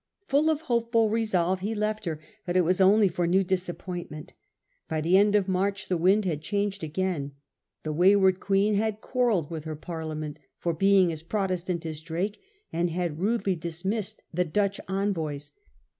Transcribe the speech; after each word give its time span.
Full 0.27 0.49
of 0.49 0.61
hopeful 0.61 1.11
resolve 1.11 1.59
he 1.59 1.75
left 1.75 2.05
her, 2.05 2.19
but 2.47 2.57
it 2.57 2.61
was 2.61 2.81
only 2.81 3.07
for 3.07 3.27
new 3.27 3.43
disappointment 3.43 4.33
By 4.89 4.99
the 4.99 5.15
end 5.15 5.35
of 5.35 5.47
March 5.47 5.89
the 5.89 5.95
wind 5.95 6.25
had 6.25 6.41
changed 6.41 6.83
again. 6.83 7.33
The 7.83 7.93
wayward 7.93 8.39
Queen 8.39 8.73
had 8.73 8.99
quarrelled 8.99 9.51
with 9.51 9.65
her 9.65 9.75
Parliament 9.75 10.39
for 10.57 10.73
being 10.73 11.11
as 11.11 11.21
Protestant 11.21 11.85
as 11.85 12.01
Drake^ 12.03 12.37
and 12.73 12.89
had 12.89 13.19
rudely 13.19 13.55
dismissed 13.55 14.23
the 14.33 14.43
Dutch 14.43 14.79
envoys. 14.89 15.51